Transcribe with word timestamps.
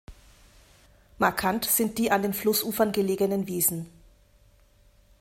Markant 1.19 1.63
sind 1.63 1.99
die 1.99 2.09
an 2.09 2.23
den 2.23 2.33
Flussufern 2.33 2.91
gelegenen 2.91 3.45
Wiesen. 3.45 3.85